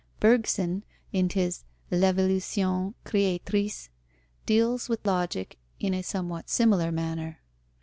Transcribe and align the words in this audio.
Bergson 0.19 0.83
in 1.13 1.29
his 1.29 1.63
L'Evolution 1.91 2.95
Créatrice 3.05 3.89
deals 4.47 4.89
with 4.89 5.05
logic 5.05 5.59
in 5.79 5.93
a 5.93 6.01
somewhat 6.01 6.49
similar 6.49 6.91
manner. 6.91 7.39